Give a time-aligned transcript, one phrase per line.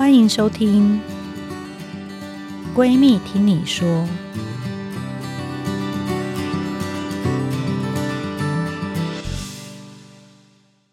[0.00, 0.98] 欢迎收听
[2.74, 3.86] 《闺蜜听你说》。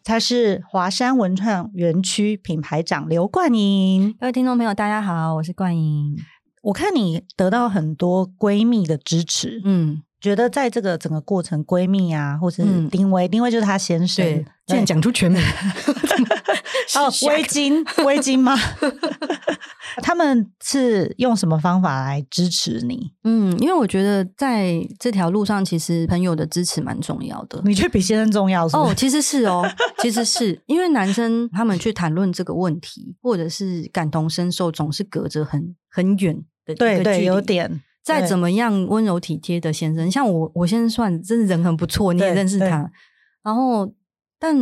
[0.04, 4.14] 她是华山文创园区品牌长刘冠颖。
[4.20, 6.18] 各位听众朋友，大家好，我是冠颖。
[6.64, 10.04] 我看你得到很多闺蜜的支持，嗯。
[10.20, 14.26] 觉得在这个整个过程，闺蜜啊，或是丁薇，丁威就是她先生，
[14.66, 15.42] 竟然讲出全名，
[16.96, 18.56] 哦，威金，威金吗？
[20.02, 23.12] 他们是用什么方法来支持你？
[23.24, 27.62] 嗯，因为我觉得在这条路上，其实朋友的支持蛮重要的。
[27.66, 28.76] 你觉得比先生重要是？
[28.76, 29.64] 哦，其实是哦，
[30.00, 37.82] 其实是因为男生他们去谈论这个问题，或者是感同身受，总是隔着很很远的对对，有点。
[38.08, 42.90] 再怎么样温柔体贴的先生，像我，我先生算真的人很不错，你也认识他。
[43.44, 43.92] 然后，
[44.40, 44.56] 但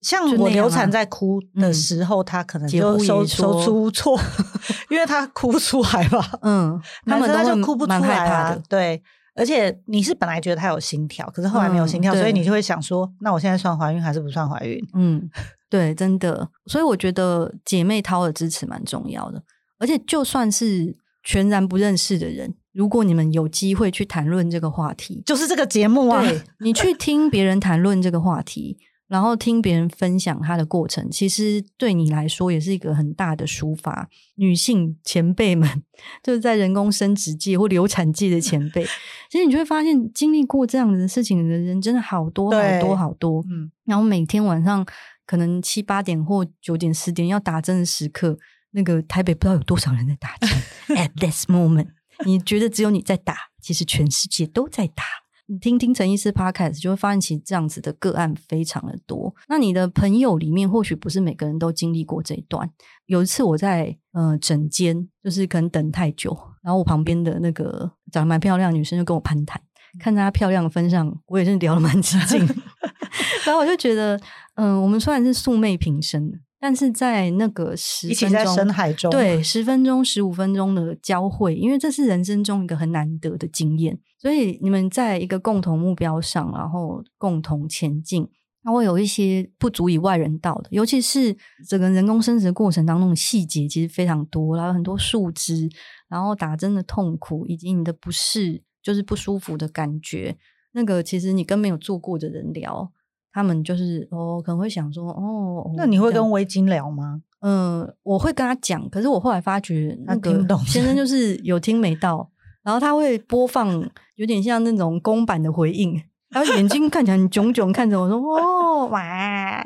[0.00, 4.18] 像我流产在哭的时候，嗯、他可能就手手足无措，
[4.88, 6.38] 因为他哭不出来吧。
[6.40, 8.58] 嗯，他们他就哭不出来啊。
[8.66, 9.02] 对，
[9.34, 14.82] 而且你是本来觉得他有心跳，可是后来没有心跳，嗯、所以你就会想说，那我现在算怀孕还是不算怀孕？
[14.94, 15.28] 嗯，
[15.68, 16.48] 对，真的。
[16.64, 19.42] 所以我觉得姐妹淘的支持蛮重要的，
[19.78, 22.54] 而且就算是全然不认识的人。
[22.76, 26.20] 如果你们有机会去谈论这个话题，就是这个节目啊。
[26.22, 28.76] 对，你去听别人谈论这个话题，
[29.08, 34.06] 然后听别人分享他的过程，其实对你来说也是一个很大的抒发。
[34.34, 35.82] 女性前辈们，
[36.22, 38.84] 就是在人工生殖界或流产界的前辈，
[39.32, 43.42] 其实你就会发现，经历过这样的事情的人真的好多好多好多。
[43.48, 44.84] 嗯，然后每天晚上
[45.24, 48.36] 可能七八点或九点十点要打针的时刻，
[48.72, 50.50] 那个台北不知道有多少人在打针。
[50.94, 51.95] At this moment。
[52.24, 55.04] 你觉得只有你在打，其实全世界都在打。
[55.48, 59.32] 你听听陈医师 Podcast，就会发现其实这样子的个案非常的多。
[59.48, 62.68] 那你的朋友里面，或许不是每个人都经历过这一段。
[63.06, 69.60] 有一次我在呃诊间，就是可能等太久，然后我旁边的那个长得蛮漂亮的女生就跟我攀谈，
[70.00, 72.44] 看在她漂亮的份上，我也是聊得蛮起劲。
[73.46, 74.16] 然后我就觉得，
[74.56, 76.40] 嗯、呃，我们虽然是素昧平生。
[76.66, 88.28] 但是在那个十分钟，一起在深海中，对，十分钟、十五分钟的交汇，因为这是人生中一个很难得的经验，所以你们在一个共同目标上，然后共同前进，
[88.64, 91.36] 它会有一些不足以外人道的，尤其是
[91.68, 95.68] 整个人工生殖的过程当中的细节其实非常多，然后很多树枝，
[96.08, 100.36] 然后打针的痛苦，以及你的不适，就是不舒服的感觉，
[100.72, 102.90] 那个其实你跟没有做过的人聊。
[103.36, 107.20] 他们就是哦，可能会想说哦，那你会跟微晶聊吗？
[107.42, 112.30] 嗯，我会跟他讲，可是我后来发觉那个先生就是有听没到，
[112.64, 119.62] 然后他会播放有点像那种公版的回应，然后眼睛看起来很炯炯看着我说哦哇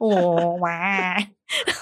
[0.00, 1.16] 哦哇，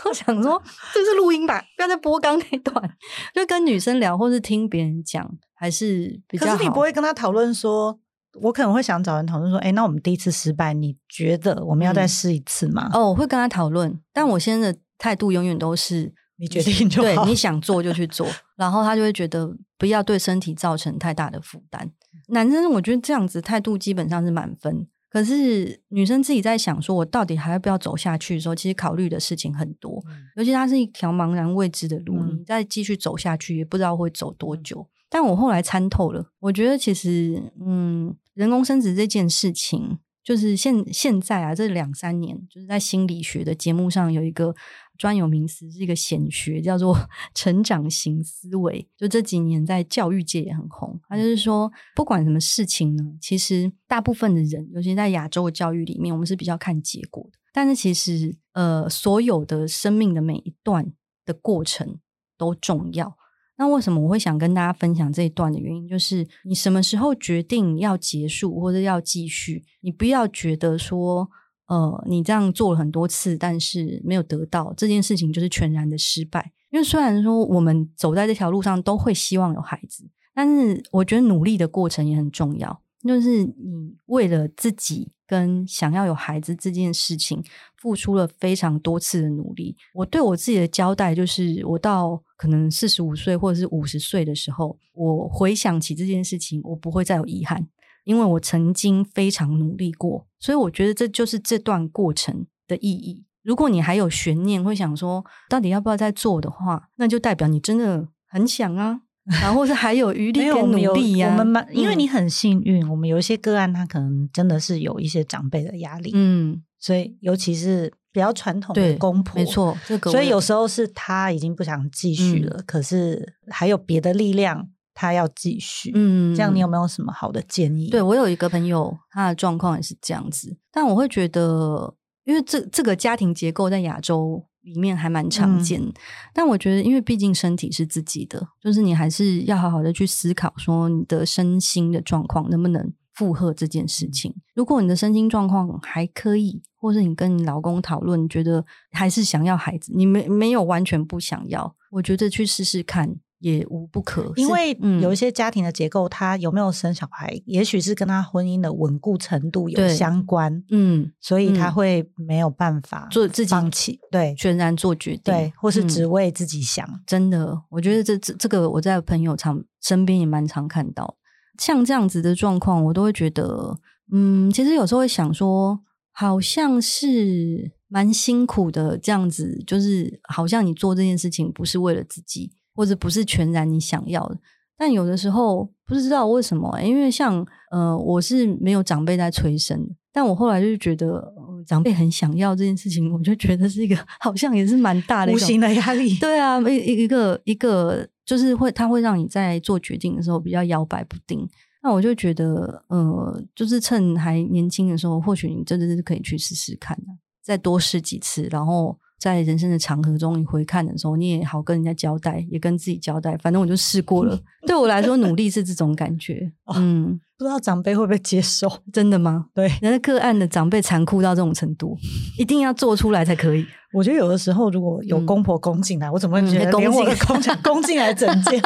[0.04, 0.62] 我 想说
[0.92, 2.90] 这是录音吧，不要再播刚那段，
[3.32, 6.52] 就跟女生聊或是听别人讲还是比较好。
[6.52, 7.98] 可是你不会跟他讨论说？
[8.40, 12.88] 我可能会想找人讨论说，哎，那我们第一次失败，你觉得我们要再试一次吗？
[12.92, 18.26] 嗯、哦，我会跟他讨论，但我现在的态度永远都是你决定就好，对，你想做就去做，
[18.56, 21.90] 然后他就会觉得不要对身体造成太大的负担。
[22.28, 34.86] 男生我觉得这样子态度基本上是满分，可是女生自己在想说，我到底还要不要走下去的时候，其实考虑的事情很多，嗯、尤其它是一条茫然未知的路，嗯、你再继续走下去也不知道会走多久。
[35.08, 44.54] 但我后来参透了，我觉得其实，嗯，人工生殖这件事情，就是现现在啊，这两三年，就是在心理学的节目上有一个
[44.98, 46.94] 专有名词，是一个显学，叫做
[47.34, 48.86] 成长型思维。
[48.94, 51.00] 就这几年在教育界也很红。
[51.08, 57.38] 他就是说，不管什么事情呢，其实大部分的人，尤其在亚洲的教育里面，我们是比较看结果的。
[57.54, 60.92] 但是其实，呃，所有的生命的每一段
[61.24, 61.98] 的过程
[62.36, 63.16] 都重要。
[63.58, 71.28] 那为什么我会想跟大家分享这一段的原因，就是你什么时候决定要结束或者要继续，你不要觉得说，
[71.66, 76.52] 呃，你这样做了很多次，但是没有得到这件事情就是全然的失败。
[76.70, 80.04] 因为虽然说我们走在这条路上都会希望有孩子，
[80.34, 82.82] 但是我觉得努力的过程也很重要。
[83.06, 87.42] 就是你为了自己跟想要有孩子这件事情，
[87.76, 89.76] 付出了非常多次的努力。
[89.94, 97.66] 我对我自己的交代就是，我到可能四十五岁或者是五十岁的时候，我回想起这件事情，我不会再有遗憾，
[98.04, 100.26] 因为我曾经非常努力过。
[100.38, 103.24] 所以我觉得这就是这段过程的意义。
[103.42, 109.02] 如果你还有悬念，会想说到底要不要再做的话，那就代表你真的很想啊。
[109.42, 125.90] 然后是还有余力跟努力呀、啊，我们蛮因为你很幸运，嗯、我们有一些个案，他可能真的是有一些长辈的压力，嗯，所以尤其是比较传统的公婆，没错，这个所以有时候是他已经不想继续了，嗯、可是还有别的力量，他要继续。
[125.94, 127.90] 嗯，这样你有没有什么好的建议？
[127.90, 131.92] 对，我有一个朋友，他的状况也是这样子，但我会觉得，
[132.24, 135.92] 因为这这个家庭结构在亚洲里面还蛮常见，嗯、
[136.34, 142.92] 但我觉得，因为毕竟身体是自己的，就是你还是要好好的去思考，说你的身心的状况能不能。
[143.16, 154.32] 负荷这件事情，如果你的身心状况还可以，或是你跟你老公讨论，觉得还是想要孩子，你没没有完全不想要，我觉得去试试看也无不可。
[154.36, 160.64] 因为有一些家庭的结构，他有没有生小孩，也许是跟他婚姻的稳固程度有相关。
[160.70, 166.86] 嗯，所以他会没有办法做自己放弃，对，全然做决定，对，或是只为自己想。
[167.06, 171.16] 真的，我觉得这这这个我在朋友常身边也蛮常看到。
[171.58, 173.78] 像这样子的状况，我都会觉得，
[174.12, 175.80] 嗯，其实有时候会想说，
[176.12, 178.98] 好像是蛮辛苦的。
[178.98, 184.38] 这样子就是好像你做这件事情不是为了自己，或者不是全然你想要的。
[184.76, 196.14] 但有的时候不知道为什么、欸，因为像呃，我是没有长辈在催生，但我后来就觉得、呃、长辈很想要这件事情，我就觉得是一个好像也是蛮大的无形的压力。
[196.18, 198.06] 对啊，一一个一个。
[198.26, 201.48] 就是会，他会让你在做决定的时候比较摇摆不定。
[201.80, 207.04] 那我就觉得，呃，就是趁还年轻的时候，或许你真的是可以去试试看的，
[207.40, 213.36] 再多试几次，然后在人生的长河中，你回看的时候，你也好跟人家交代，也跟自己交代。
[213.38, 216.52] 反正我就试过了， 对我来说，努力是这种感觉。
[216.76, 217.20] 嗯。
[217.38, 218.66] 不知道长辈会不会接受？
[218.90, 219.44] 真的吗？
[219.54, 221.94] 对，人家个案的长辈残酷到这种程度，
[222.38, 223.66] 一定要做出来才可以。
[223.92, 228.58] 我觉得有的时候如果有公婆攻进来，嗯、我怎么会觉得连我的公攻进来整间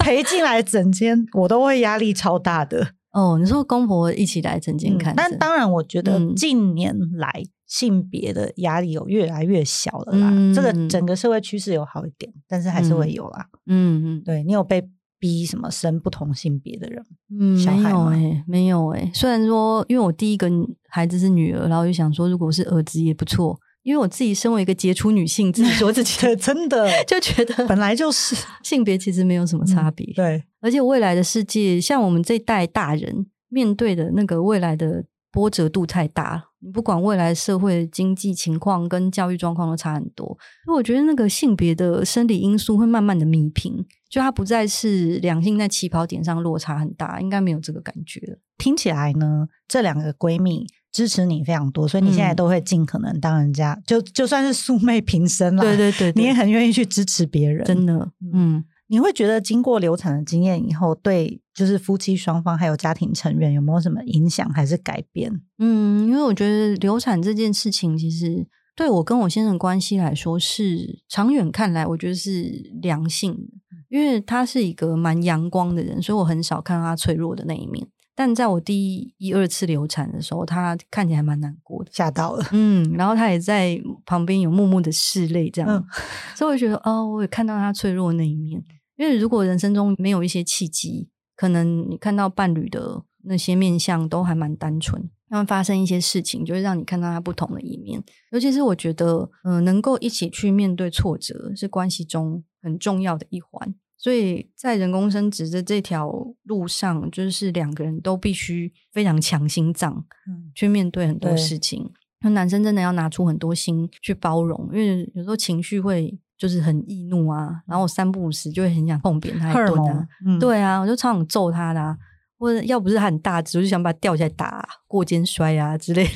[0.00, 2.84] 陪进来整间，我都会压力超大的。
[3.12, 10.30] 哦，你说公婆一起来整间看、嗯，但当然，我觉得近年来性别的压力有越来越小了啦。
[10.30, 13.48] 嗯、这个整个社会趋势有好一点，但是还是会有啦。
[13.66, 14.86] 嗯嗯，对，你有被。
[15.22, 17.00] 逼什么生不同性别的人？
[17.38, 19.10] 嗯，没有哎、欸，没有哎、欸。
[19.14, 20.50] 虽然说，因为我第一个
[20.88, 23.56] 孩子是女儿，然后我就想说，如果是儿子也不错。
[23.84, 28.34] 因为我自己身为一个杰出女性，自己说自己 真的就觉得本来就是
[28.64, 30.16] 性别其实没有什么差别、嗯。
[30.16, 36.44] 对，而且未来的世界，像我们这一代大人面对的那个未来的波折度太大了。
[36.60, 40.26] 你不管未来社会经济情况跟教育状况都差很多，
[40.64, 48.38] 所以我觉得那个性别的生理因素会慢慢的弥平，就它不再是两性在起跑点上落差很大，应该没有这个感觉了。
[48.58, 58.62] 听起来呢，这两个闺蜜支持你非常多，所以你现在都会尽可能当人家、嗯、就就算是素昧平生了，对对对，对，你也很愿意去支持别人，真的，嗯。
[58.92, 65.32] 你会觉得经过流产的经验以后，对就是夫妻双方还有家庭成员有没有什么影响还是改变？
[65.58, 68.46] 嗯，因为我觉得流产这件事情，其实
[68.76, 73.40] 对我跟我先生关系来说是长远看来，我觉得是良性的，
[73.88, 77.88] 因为他是一个蛮阳光的人，所以我很少看到他脆弱的那一面。
[78.14, 82.44] 但在我第一二次流产的时候，他看起来还蛮难过的，吓到了。
[82.52, 85.82] 嗯，然后他也在旁边有默默的拭泪，这样，嗯、
[86.36, 88.62] 所以我觉得哦，我也看到他脆弱的那一面。
[89.02, 98.00] 因为如果人生中没有一些契机，可能你看到伴侣的那些面相都还蛮单纯，那么发生一些事情，就会让你看到他不同的一面。
[98.30, 103.74] 尤其是我觉得，嗯、呃，能够一起去面对挫折，是关系中很重要的一环。
[103.98, 106.08] 所以在人工生殖的这条
[106.44, 111.90] 路上，就是两个人都必须非常强心脏，嗯，去面对很多事情。
[112.20, 116.16] 那男生真的要拿出很多心去包容，因为有时候情绪会。
[116.38, 121.96] 就是很易怒啊，然后我三不五时就会很想碰扁他一顿啊，嗯、对啊，我就超想揍他的啊，
[122.38, 126.10] 或者要不是他很大只，我就想把他吊起来打、啊、过肩摔啊之类的。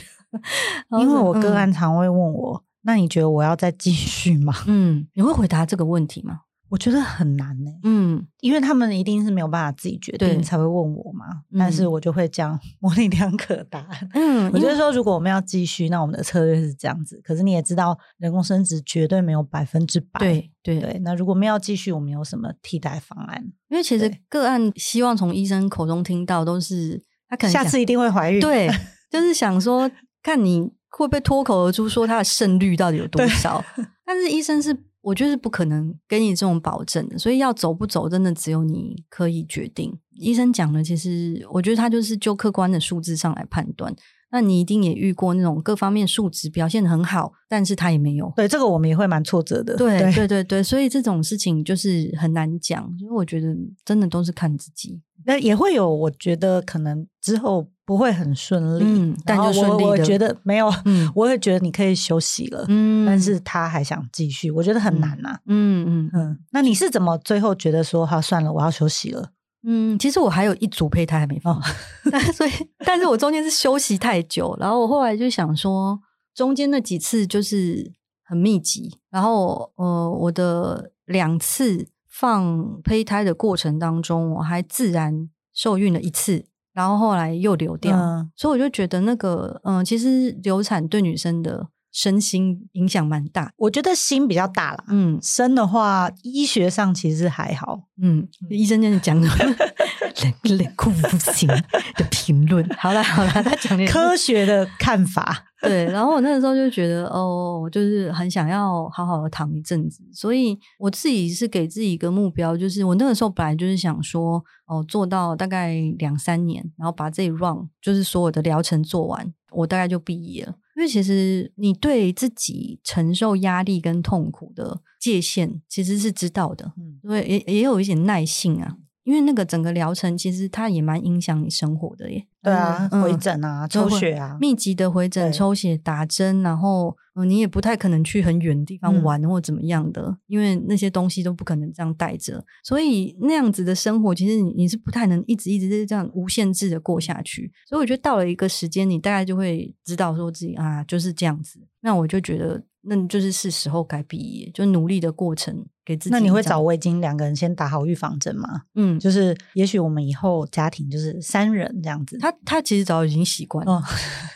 [0.99, 4.53] 因为我个案常会问我，嗯、那你觉得我要再继续吗？
[4.67, 6.41] 嗯，你会回答这个问题吗？
[6.69, 14.09] 我觉得很难呢、欸，嗯，因为他们一定是没有办法自己决定才会问我嘛，对但是我就会这样 模棱两可答案。
[14.15, 17.21] 嗯，我觉得说如果我们要继续，那我们的策略是这样子。
[17.23, 20.19] 可是你也知道，人工生殖绝对没有百分之百。
[20.19, 23.41] 对对对，那如果我们要继续，我们有什么替代方案？
[23.69, 28.69] 因为其实个案希望从医生口中听到都是他可能下次一定会怀孕，对，
[29.09, 29.89] 就是想说
[30.21, 33.65] 看你会不会脱口而出说他的胜率到底有多少。
[34.05, 34.77] 但是医生是。
[35.07, 39.97] 我觉得是不可能给你这种保证的，所以要走不走，真的只有你可以决定。
[40.11, 43.95] 医生讲的，其实我觉得他就是就客观的数字上来判断。
[44.33, 48.33] 那你一定也遇过那种各方面数值表现的很好，但是他也没有。
[48.35, 49.77] 对，这个我们也会蛮挫折的。
[49.77, 52.83] 对，对，对，对，对，所以这种事情就是很难讲。
[52.99, 55.01] 所以我觉得真的都是看自己。
[55.25, 59.89] 那也会有，我觉得可能之后不会很顺利，嗯，但就顺利的。
[59.89, 66.39] 我觉得没有，嗯， 我也觉得你可以休息了，嗯，但是他还想继续，我觉得很难呐，啊，嗯嗯嗯。
[66.51, 69.31] 那你是怎么最后觉得说，好算了，我要休息了？
[69.63, 71.63] 嗯，其实我还有一组胚胎还没放，哦，
[72.35, 72.51] 所以，
[72.85, 75.99] 但是我中间是休息太久，然后我后来就想说，
[76.35, 77.93] 中间那几次就是
[78.25, 86.47] 很密集，然后呃，我的两次放胚胎的过程当中，我还自然受孕了一次。
[86.77, 93.51] 然后后来又流掉，嗯、所以我就觉得那个，嗯，其实流产对女生的身心影响蛮大。
[93.57, 99.27] 我觉得心比较大啦，嗯，生的话医学上其实还好，嗯，医生就是讲的
[100.45, 102.69] 冷冷酷无情的评论。
[102.77, 105.46] 好了好了，他讲科学的看法。
[105.63, 120.55] 对，然后我那个时候就觉得，哦，我就是很想要好好的躺一阵子，所以我自己是给自己一个目标，就是我那个时候本来就是想说，哦，做到大概两三年，然后把这一 round 就是所有的疗程做完，我大概就毕业了。
[120.77, 128.77] 因为其实你对自己承受压力跟痛苦的界限其实是知道的，嗯，所以也也有一点耐性啊。
[129.07, 132.27] 因为那个整个疗程其实它也蛮影响你生活的耶。
[132.43, 142.45] 对啊，嗯、回诊啊，抽血啊，密集的回诊、抽血、打针，然后嗯，你也不太可能去很远的地方玩或怎么样的，嗯、因为那些东西都不可能这样带着。
[142.65, 147.53] 所以那样子的生活，其实你你是不太能一直一直是这样无限制的过下去。
[147.69, 151.61] 所以我觉得到了一个时间，你大概就会知道说自己啊就是这样子。
[151.81, 152.63] 那我就觉得。
[152.89, 156.11] 那你就是是时候该毕业，就努力的过程给自己。
[156.11, 158.63] 那你会找魏京两个人先打好预防针吗？
[158.75, 162.19] 嗯，就是也许我们以后家庭就是三人这样子。
[162.19, 163.83] 他他其实早已经习惯了，哦、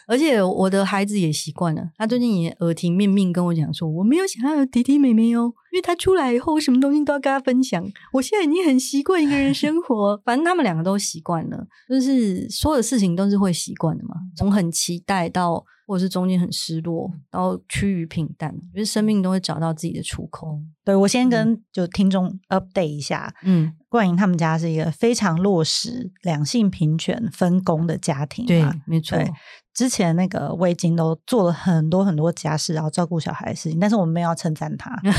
[0.06, 1.90] 而且我的孩子也习惯了。
[1.98, 7.84] 他最近也耳提面命跟我讲说，我没有想要有弟弟妹妹哦，因为他出来以后，我什么东西都要跟他分享。
[8.12, 14.14] 我现在已经很习惯一个人生活，反正他们两个都习惯了，就是所有的事情都是会习惯的嘛。
[14.36, 15.64] 从很期待到。
[15.90, 20.56] 或者是中间很失落，然后趋于平淡，我觉得生命都会找到自己的出口。
[20.90, 29.18] 对，我先跟就听众 update 一下，嗯，冠莹他们家是一个非常落实两性平权分工的家庭，对，没错。
[29.72, 34.90] 之前那个魏晶都做了很多很多家事，然后照顾小孩的事情，但是我们没有要称赞他。
[35.02, 35.10] 对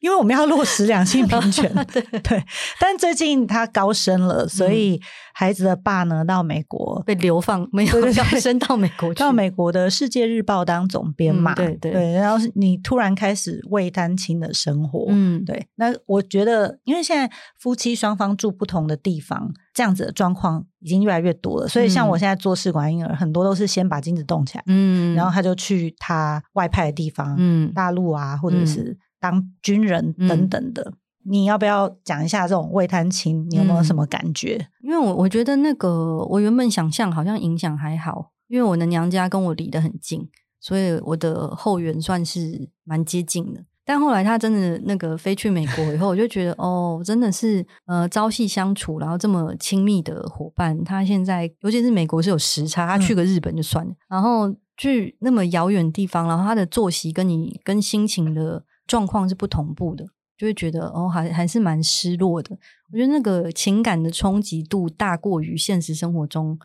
[0.00, 2.42] 因为我们要落实两性平权， 对对。
[2.78, 5.00] 但最近他高升了，所以
[5.34, 11.54] 孩子的爸呢到美国被流放，没有高升到美国 去，到美国的《世界日报》当总编嘛。
[11.54, 12.12] 对对对。
[12.12, 15.66] 然后你突然开始为单亲的生活，嗯，对。
[15.76, 21.68] 那我觉得，因为现在夫妻双方住不同的地方，这样子的状况已经越来越多了。
[21.68, 28.98] 所以像我现在做试管婴儿，很多都是先把精子冻起来，嗯，然后他就去他外派的地方，嗯，大陆啊，或者是。
[29.22, 33.46] 当军人等等的，嗯、你要不要讲一下这种为单亲？
[33.50, 34.56] 你有没有什么感觉？
[34.56, 40.26] 嗯、因为我我觉得那个我原本想象好像影响还好，因为我的娘家跟我离得很近，
[40.58, 43.62] 所以我的后援算是蛮接近的。
[43.90, 58.64] 但后来他真的那个飞去美国以后，我就觉得哦，真的是呃朝夕相处，然后这么亲密的伙伴，他现在尤其是美国是有时差，他去个日本就算了，嗯、然后去那么遥远的地方，然后他的作息跟你跟心情的。
[58.86, 60.04] 状况是不同步的，
[60.36, 62.58] 就会觉得哦，还还是蛮失落的。
[62.90, 66.58] 我觉得那个情感的冲击度大过于现实生活中。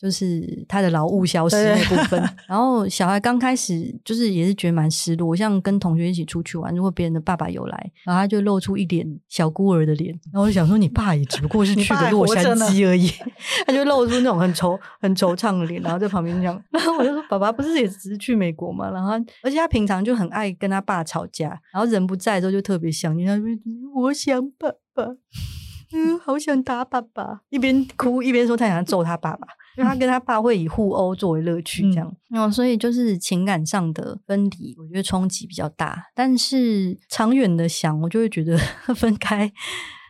[0.00, 13.10] 就是他的劳务消失那部分，然后小孩刚开始就是也是觉得蛮失落，像跟同学一起出去玩，如果别人的爸爸有来，然后他就露出一脸小孤儿的脸，然后我就想说，你爸也只不过是去个洛杉矶而已，
[13.66, 18.88] 他就露出那种很惆很惆怅的脸，然后在旁边这样，然后我就说，爸爸不是也只是去美国吗？
[18.92, 25.04] 然后而且他平常就很爱跟他爸吵架，然后人不在的时候就特别想念他，我想爸爸，
[25.92, 29.48] 嗯，好想打爸爸，一边哭一边说他想要揍他爸爸。
[29.78, 36.10] 因为他跟他爸会以互殴作为乐趣，这样，然后、嗯、所以就是情感上的分离，我觉得冲击比较大。
[36.16, 38.58] 但是长远的想，我就会觉得
[38.96, 39.52] 分开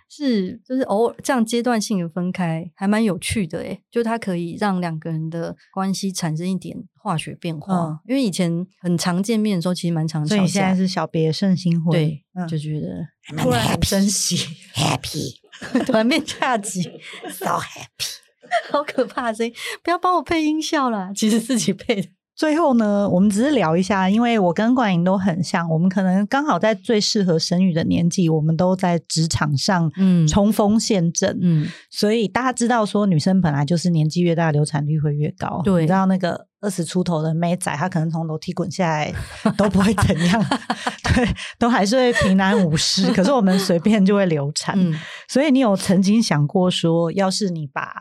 [0.09, 7.75] 是就是偶尔这样阶段性的分开，还蛮有趣的诶，就它可以让两个人的关系产生一点化学变化。
[7.75, 10.37] 嗯、因为以前很常见面的时候，其实蛮常吵架。
[10.37, 13.07] 所以现在是小别胜新婚，对，嗯、就觉得
[13.37, 14.39] 突然很珍惜
[14.75, 15.37] ，happy，
[15.85, 16.83] 突然变 恰吉
[17.29, 18.28] ，so happy。
[18.71, 19.53] 好可怕的声音！
[19.83, 22.09] 不要帮我配音效啦，其实自己配的。
[22.37, 39.13] 最后呢，我们只是聊一下，因为我跟冠吟都很像，我们可能刚好在最适合生育的年纪，我们都在职场上嗯冲锋陷阵嗯，所以大家知道说女生本来就是年纪越大流产率会越高，对，你知道那个二十出头的妹仔，她可能从楼梯滚下来
[39.57, 40.41] 都不会怎样，
[41.13, 41.29] 对，
[41.59, 43.13] 都还是会平安无事。
[43.13, 47.93] 可是我们随便就会流产，嗯、所以你有曾经想过说，要是你把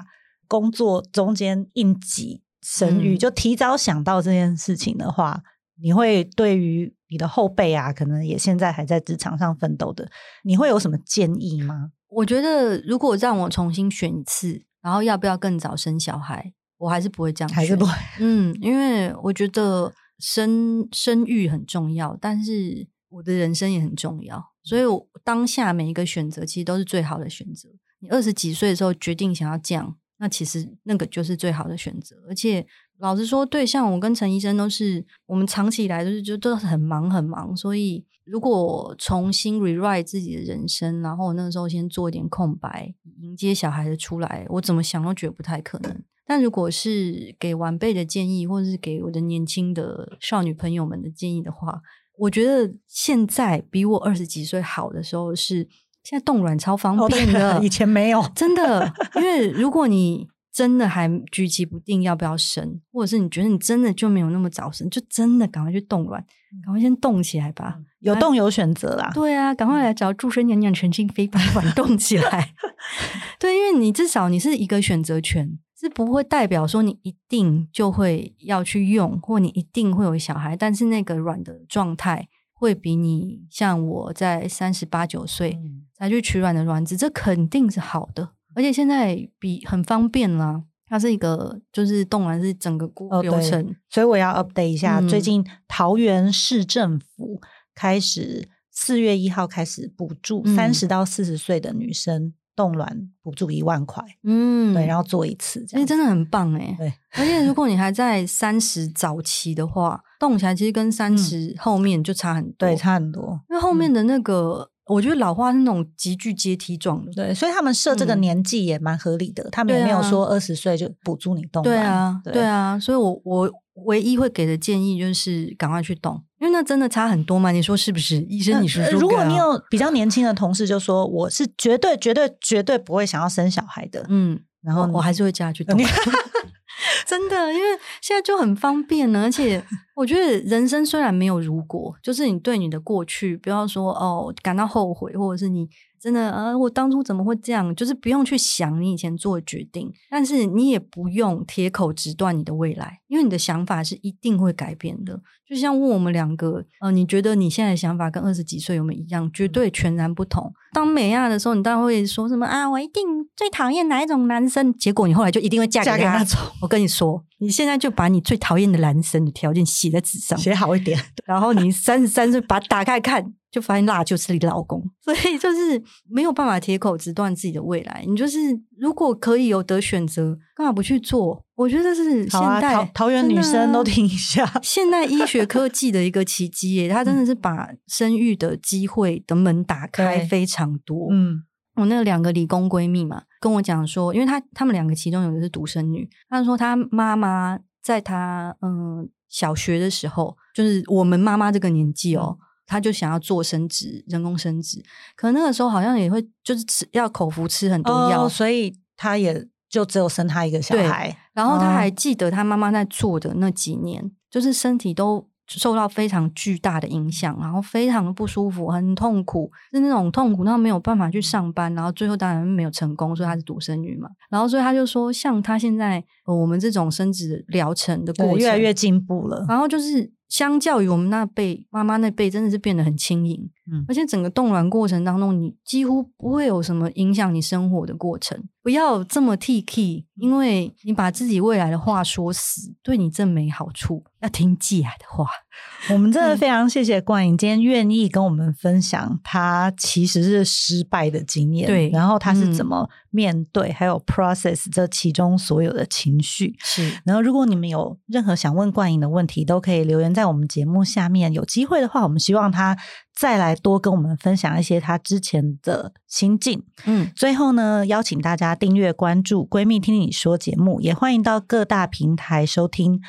[0.47, 5.43] 工作中间应急生育，嗯、就提早想到这件事情的话，
[5.81, 10.09] 你会对于你的后辈啊，可能也现在还在职场上奋斗的，
[10.43, 11.91] 你会有什么建议吗？
[12.09, 17.93] 我觉得如果让我重新选一次，然后要不要更早生小孩，我还是不会这样选，还是不会。
[18.19, 27.69] 嗯，因为我觉得生生育很重要，但是我的人生也很重要，所以我当下每一个选择其实都是最好的选择。
[27.99, 32.15] 你二十几岁的时候决定想要这样，那其实那个就是最好的选择。
[32.27, 32.65] 而且
[32.99, 37.55] 老实说，对，像我跟陈医生都是，我们长期以来都是就都是很忙很忙。
[37.55, 46.03] 所以如果重新 rewrite 自己的人生，然后我那时候先做一点空白，迎接小孩的出来，我怎么想都觉得不太可能。
[46.25, 51.81] 但如果是给晚辈的建议，或者是给我的年轻的少女朋友们的建议的话，
[52.17, 55.67] 我觉得现在比我二十几岁好的时候是。
[56.07, 58.89] 现在冻卵超方便的，哦，以前没有， 真的。
[59.15, 66.23] 因为如果你真的还举棋不定要不要生，或者是你觉得你真的就没有那么早生，就真的赶快去冻卵，
[66.63, 67.77] 赶快先冻起来吧。
[67.99, 72.53] 有冻有选择啦，对啊，赶快来找祝生娘娘陈静飞把卵 冻起来。
[73.37, 82.29] 对，因为你至少你是一个选择权，是不会代表说你一定就会要去用，或你一定会有小孩，但是那个卵的状态。
[82.59, 85.59] 会比你像我在三十八九岁
[85.97, 90.63] 才去取卵的卵子，这肯定是好的，而且现在比很方便啦。
[90.89, 94.99] 它是一个就是冻卵是整个过流程，哦，所以我要 update 一下。
[94.99, 97.41] 嗯、最近桃园市政府
[97.75, 106.73] 开始四月一号开始补助三十到四十岁的女生冻卵补助一万块，嗯，对，然后做一次，这样真的很棒哎。
[106.77, 110.01] 对，而且如 果你还在三十早期的话。
[110.19, 113.39] 冻起来其实跟三十后面就差很多，对，差很多。
[113.51, 121.61] 因为后面的那个，嗯、我觉得老化是那种急剧阶梯状的，对，所以他们设这个年纪也蛮合理的，嗯、他们也没有说二十岁就补助你动。
[121.63, 123.51] 对啊，对，对啊，所以我我
[123.85, 128.17] 唯一会给的建议就是赶快去动，因为那真的差很多嘛，你说是不是？
[128.23, 135.77] 医生，你说说、呃、如果你有 比较年轻的同事，就说我是绝对绝对绝对不会想要生小孩的，嗯，然后我，我还是会叫他去动。
[137.05, 139.63] 真的，因为现在就很方便呢，而且
[139.97, 145.67] 我觉得人生虽然没有如果，就是你对你的过去，不要说哦感到后悔，或者是你。
[145.99, 147.75] 真的，啊，我当初怎么会这样？
[147.75, 155.19] 就是不用去想你以前做的决定，但是你也不用铁口直断你的未来，因为你的想法是一定会改变的。
[155.49, 159.29] 就像问我们两个，呃，你觉得你现在的想法跟二十几岁有没有一样？
[159.33, 160.53] 绝对全然不同。
[160.71, 162.69] 当美亚的时候，你当然会说什么啊？
[162.69, 163.03] 我一定
[163.35, 164.71] 最讨厌哪一种男生？
[164.77, 165.97] 结果你后来就一定会嫁给他。
[165.97, 166.39] 嫁给那种。
[166.61, 173.33] 我跟你说，你现在就把你最讨厌的男生的条件写在纸上，写好一点，然后你三十三岁把它打开看。
[173.49, 178.03] 就发现那就是你的老公，所以就是没有办法铁口直断自己的未来。
[178.05, 178.37] 你就是
[178.77, 181.41] 如果可以有得选择，干嘛不去做？
[181.55, 186.89] 我觉得这是现代、啊、桃园女生都听一下，现代医学科技的一个奇迹耶！
[186.89, 191.07] 它真的是把生育的机会的门打开非常多。
[191.11, 191.43] 嗯，
[191.77, 202.37] 我那两个理工闺蜜嘛，跟我讲说，因为她她们两个其中有一个是独生女，她说她妈妈在她嗯小学的时候，就是我们妈妈这个年纪哦。
[202.69, 204.83] 她就想要做生殖，人工生殖，
[205.15, 211.17] 可能那个时候好像也会就是吃要口服吃很多药，哦，所以她也就只有生她一个小孩。
[211.31, 224.09] 然后她还记得她妈妈在做的那几年，哦，就是身体都受到非常巨大的影响，然后非常的不舒服，很痛苦，是那种痛苦，到没有办法去上班，然后最后当然没有成功，所以她是独生女嘛。
[224.29, 230.11] 然后所以她就说，像她现在，呃，我们这种生殖疗程的过程越来越进步了，然后就是。
[230.27, 238.41] 相较于我们那辈妈妈那辈，真的是变得很轻盈，嗯，而且整个冻卵过程当中，你几乎不会有什么影响你生活的过程。
[238.63, 244.03] 不要这么 T K，因为你把自己未来的话说死，对你真没好处。
[244.19, 245.29] 要听季海的话。
[245.89, 256.55] 我们真的非常谢谢冠颖今天愿意跟我们分享他其实是失败的经验，对，然后他是怎么面对，嗯、还有 process 这其中所有的情绪。
[256.59, 261.31] 是，然后如果你们有任何想问冠颖的问题，都可以留言在我们节目下面。
[261.31, 262.77] 有机会的话，我们希望他。
[263.19, 266.63] 再来多跟我们分享一些她之前的心境。
[266.85, 273.01] 嗯，最后呢，邀请大家订阅关注“闺蜜听你说”节目，也欢迎到各大平台收听。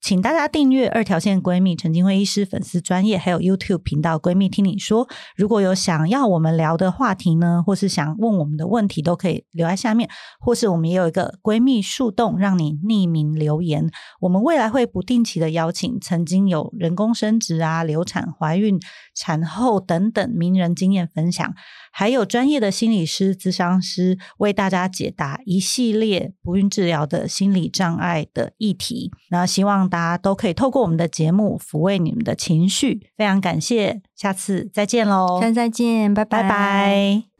[0.00, 5.08] 请大家订阅二条线闺蜜陈菁徽医师粉丝专业，还有 YouTube 频道“闺蜜听你说”。
[5.34, 13.90] 如果有想要我们聊的话题呢，或是想问我们的问题，都可以留在下面，或是我们也有一个闺蜜树洞，让你匿名留言。
[14.20, 18.78] 我们未来会不定期的邀请曾经有人工生殖啊、流产、怀孕、
[19.12, 21.52] 产后等等名人经验分享，
[21.90, 29.10] 还有专业的心理师、咨商师为大家解答一系列不孕治疗的心理障碍的议题。
[29.30, 35.40] 那希望望大家都可以透过我们的节目抚慰你们的情绪，非常感谢，下次再见喽！
[35.40, 37.35] 下次再见，拜拜拜。